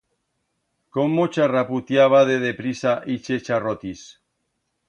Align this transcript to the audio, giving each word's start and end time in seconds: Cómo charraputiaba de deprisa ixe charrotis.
Cómo 0.95 1.25
charraputiaba 1.35 2.21
de 2.31 2.39
deprisa 2.47 2.97
ixe 3.19 3.41
charrotis. 3.51 4.05